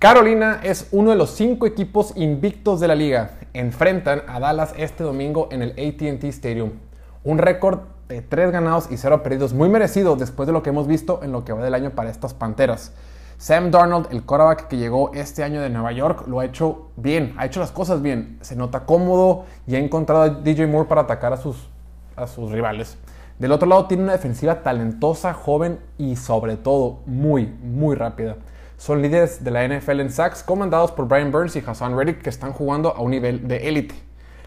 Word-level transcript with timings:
Carolina 0.00 0.60
es 0.62 0.88
uno 0.92 1.10
de 1.10 1.16
los 1.16 1.28
cinco 1.28 1.66
equipos 1.66 2.14
invictos 2.16 2.80
de 2.80 2.88
la 2.88 2.94
liga. 2.94 3.32
Enfrentan 3.52 4.22
a 4.28 4.40
Dallas 4.40 4.72
este 4.78 5.04
domingo 5.04 5.48
en 5.52 5.60
el 5.60 5.72
ATT 5.72 6.24
Stadium. 6.24 6.70
Un 7.22 7.36
récord 7.36 7.80
de 8.08 8.22
3 8.22 8.50
ganados 8.50 8.90
y 8.90 8.96
0 8.96 9.22
perdidos 9.22 9.52
muy 9.52 9.68
merecido 9.68 10.16
después 10.16 10.46
de 10.46 10.54
lo 10.54 10.62
que 10.62 10.70
hemos 10.70 10.86
visto 10.86 11.20
en 11.22 11.32
lo 11.32 11.44
que 11.44 11.52
va 11.52 11.62
del 11.62 11.74
año 11.74 11.90
para 11.90 12.08
estas 12.08 12.32
Panteras. 12.32 12.94
Sam 13.36 13.70
Darnold, 13.70 14.06
el 14.10 14.22
quarterback 14.22 14.68
que 14.68 14.78
llegó 14.78 15.12
este 15.12 15.44
año 15.44 15.60
de 15.60 15.68
Nueva 15.68 15.92
York, 15.92 16.26
lo 16.26 16.40
ha 16.40 16.46
hecho 16.46 16.88
bien, 16.96 17.34
ha 17.36 17.44
hecho 17.44 17.60
las 17.60 17.70
cosas 17.70 18.00
bien. 18.00 18.38
Se 18.40 18.56
nota 18.56 18.86
cómodo 18.86 19.44
y 19.66 19.74
ha 19.74 19.78
encontrado 19.80 20.22
a 20.22 20.30
DJ 20.30 20.66
Moore 20.66 20.88
para 20.88 21.02
atacar 21.02 21.34
a 21.34 21.36
sus, 21.36 21.68
a 22.16 22.26
sus 22.26 22.50
rivales. 22.50 22.96
Del 23.38 23.52
otro 23.52 23.68
lado 23.68 23.84
tiene 23.84 24.04
una 24.04 24.12
defensiva 24.12 24.62
talentosa, 24.62 25.34
joven 25.34 25.78
y 25.98 26.16
sobre 26.16 26.56
todo 26.56 27.00
muy, 27.04 27.44
muy 27.62 27.96
rápida 27.96 28.36
son 28.80 29.02
líderes 29.02 29.44
de 29.44 29.50
la 29.50 29.68
NFL 29.68 30.00
en 30.00 30.10
sacks, 30.10 30.42
comandados 30.42 30.90
por 30.90 31.06
Brian 31.06 31.30
Burns 31.30 31.54
y 31.54 31.62
Hassan 31.66 31.98
Reddick, 31.98 32.22
que 32.22 32.30
están 32.30 32.54
jugando 32.54 32.96
a 32.96 33.02
un 33.02 33.10
nivel 33.10 33.46
de 33.46 33.68
élite. 33.68 33.94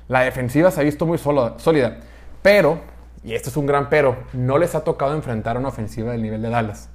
La 0.07 0.21
defensiva 0.21 0.71
se 0.71 0.81
ha 0.81 0.83
visto 0.83 1.05
muy 1.05 1.19
sólida, 1.19 1.97
pero, 2.41 2.79
y 3.23 3.35
esto 3.35 3.51
es 3.51 3.57
un 3.57 3.67
gran 3.67 3.91
pero, 3.91 4.17
no 4.33 4.57
les 4.57 4.73
ha 4.73 4.83
tocado 4.83 5.13
enfrentar 5.13 5.55
a 5.55 5.59
una 5.59 5.69
ofensiva 5.69 6.13
del 6.13 6.23
nivel 6.23 6.41
de 6.41 6.49
Dallas. 6.49 6.89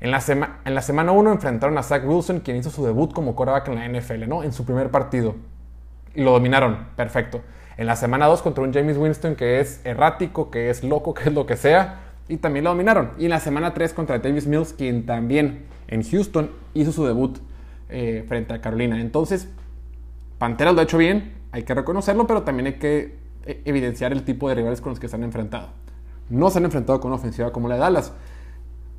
En 0.00 0.10
la, 0.10 0.20
en 0.64 0.74
la 0.74 0.82
semana 0.82 1.12
1 1.12 1.30
enfrentaron 1.30 1.78
a 1.78 1.84
Zach 1.84 2.02
Wilson, 2.04 2.40
quien 2.40 2.56
hizo 2.56 2.70
su 2.70 2.84
debut 2.84 3.12
como 3.12 3.36
quarterback 3.36 3.68
en 3.68 3.74
la 3.76 4.00
NFL, 4.00 4.28
¿no? 4.28 4.42
En 4.42 4.52
su 4.52 4.64
primer 4.64 4.90
partido. 4.90 5.36
Y 6.16 6.24
lo 6.24 6.32
dominaron, 6.32 6.88
perfecto. 6.96 7.42
En 7.76 7.86
la 7.86 7.94
semana 7.94 8.26
2 8.26 8.42
contra 8.42 8.64
un 8.64 8.74
James 8.74 8.96
Winston 8.96 9.36
que 9.36 9.60
es 9.60 9.80
errático, 9.84 10.50
que 10.50 10.68
es 10.68 10.82
loco, 10.82 11.14
que 11.14 11.28
es 11.28 11.32
lo 11.32 11.46
que 11.46 11.56
sea, 11.56 12.00
y 12.28 12.36
también 12.36 12.64
lo 12.64 12.70
dominaron. 12.70 13.10
Y 13.18 13.24
en 13.24 13.30
la 13.30 13.40
semana 13.40 13.74
3 13.74 13.92
contra 13.92 14.18
Davis 14.18 14.46
Mills, 14.46 14.72
quien 14.72 15.06
también 15.06 15.64
en 15.88 16.02
Houston 16.02 16.50
hizo 16.74 16.92
su 16.92 17.04
debut 17.04 17.38
eh, 17.88 18.24
frente 18.28 18.54
a 18.54 18.60
Carolina. 18.60 19.00
Entonces, 19.00 19.48
Panteras 20.38 20.74
lo 20.74 20.80
ha 20.80 20.84
hecho 20.84 20.98
bien, 20.98 21.34
hay 21.52 21.62
que 21.62 21.74
reconocerlo, 21.74 22.26
pero 22.26 22.42
también 22.42 22.66
hay 22.66 22.74
que 22.74 23.16
eh, 23.44 23.62
evidenciar 23.64 24.12
el 24.12 24.24
tipo 24.24 24.48
de 24.48 24.54
rivales 24.54 24.80
con 24.80 24.90
los 24.90 24.98
que 24.98 25.08
se 25.08 25.16
han 25.16 25.24
enfrentado. 25.24 25.68
No 26.30 26.50
se 26.50 26.58
han 26.58 26.64
enfrentado 26.64 27.00
con 27.00 27.10
una 27.10 27.20
ofensiva 27.20 27.52
como 27.52 27.68
la 27.68 27.74
de 27.74 27.80
Dallas. 27.80 28.12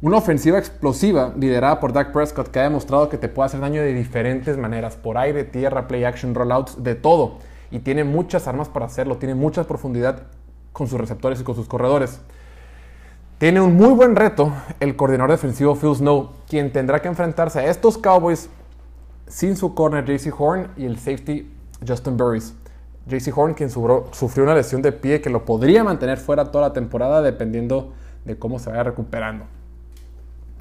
Una 0.01 0.17
ofensiva 0.17 0.59
explosiva 0.59 1.33
liderada 1.37 1.79
por 1.79 1.93
Dak 1.93 2.11
Prescott 2.11 2.49
que 2.49 2.59
ha 2.59 2.63
demostrado 2.63 3.09
que 3.09 3.17
te 3.17 3.29
puede 3.29 3.47
hacer 3.47 3.61
daño 3.61 3.81
de 3.81 3.93
diferentes 3.93 4.57
maneras, 4.57 4.95
por 4.95 5.17
aire, 5.17 5.43
tierra, 5.45 5.87
play 5.87 6.03
action, 6.03 6.35
rollouts, 6.35 6.83
de 6.83 6.95
todo. 6.95 7.39
Y 7.71 7.79
tiene 7.79 8.03
muchas 8.03 8.47
armas 8.47 8.69
para 8.69 8.85
hacerlo, 8.85 9.17
tiene 9.17 9.33
mucha 9.33 9.63
profundidad 9.63 10.23
con 10.73 10.87
sus 10.87 10.99
receptores 10.99 11.41
y 11.41 11.43
con 11.43 11.55
sus 11.55 11.67
corredores. 11.67 12.21
Tiene 13.37 13.59
un 13.59 13.75
muy 13.75 13.93
buen 13.93 14.15
reto 14.15 14.53
el 14.79 14.95
coordinador 14.95 15.31
defensivo 15.31 15.75
Phil 15.75 15.95
Snow, 15.95 16.29
quien 16.47 16.71
tendrá 16.71 17.01
que 17.01 17.09
enfrentarse 17.09 17.59
a 17.59 17.65
estos 17.65 17.97
Cowboys 17.97 18.49
sin 19.27 19.57
su 19.57 19.73
corner 19.73 20.05
JC 20.05 20.33
Horn 20.39 20.69
y 20.77 20.85
el 20.85 20.97
safety 20.97 21.51
Justin 21.85 22.15
Burris. 22.15 22.53
JC 23.05 23.35
Horn, 23.35 23.53
quien 23.53 23.69
sufrió 23.69 24.43
una 24.43 24.55
lesión 24.55 24.81
de 24.81 24.93
pie 24.93 25.19
que 25.19 25.29
lo 25.29 25.43
podría 25.43 25.83
mantener 25.83 26.19
fuera 26.19 26.51
toda 26.51 26.69
la 26.69 26.73
temporada 26.73 27.21
dependiendo 27.21 27.91
de 28.23 28.37
cómo 28.37 28.59
se 28.59 28.69
vaya 28.69 28.83
recuperando. 28.83 29.45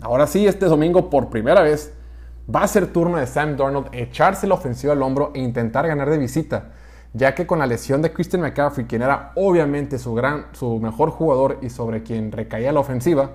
Ahora 0.00 0.26
sí, 0.26 0.46
este 0.46 0.66
domingo 0.66 1.08
por 1.08 1.28
primera 1.28 1.62
vez 1.62 1.92
va 2.52 2.62
a 2.62 2.68
ser 2.68 2.88
turno 2.88 3.18
de 3.18 3.28
Sam 3.28 3.56
Darnold 3.56 3.90
echarse 3.92 4.48
la 4.48 4.54
ofensiva 4.54 4.94
al 4.94 5.02
hombro 5.02 5.30
e 5.34 5.40
intentar 5.40 5.86
ganar 5.86 6.10
de 6.10 6.18
visita 6.18 6.72
ya 7.14 7.34
que 7.34 7.46
con 7.46 7.58
la 7.58 7.66
lesión 7.66 8.02
de 8.02 8.12
Christian 8.12 8.42
McCaffrey, 8.42 8.86
quien 8.86 9.02
era 9.02 9.32
obviamente 9.34 9.98
su, 9.98 10.14
gran, 10.14 10.46
su 10.52 10.78
mejor 10.80 11.10
jugador 11.10 11.58
y 11.62 11.70
sobre 11.70 12.02
quien 12.02 12.32
recaía 12.32 12.72
la 12.72 12.80
ofensiva, 12.80 13.32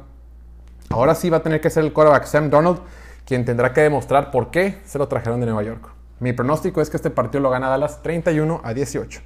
ahora 0.90 1.16
sí 1.16 1.30
va 1.30 1.38
a 1.38 1.44
tener 1.44 1.62
que 1.62 1.70
ser 1.70 1.84
el 1.84 1.94
quarterback 1.94 2.26
Sam 2.26 2.50
Donald 2.50 2.80
quien 3.28 3.44
tendrá 3.44 3.74
que 3.74 3.82
demostrar 3.82 4.32
por 4.32 4.52
qué 4.52 4.78
se 4.86 4.98
lo 4.98 5.10
trajeron 5.10 5.42
de 5.42 5.48
Nueva 5.48 5.62
York. 5.62 5.90
Mi 6.20 6.32
pronóstico 6.32 6.82
es 6.82 6.90
que 6.90 6.96
este 6.96 7.10
partido 7.10 7.42
lo 7.42 7.50
gana 7.50 7.68
Dallas 7.68 8.02
31 8.02 8.62
a 8.64 8.74
18. 8.74 9.22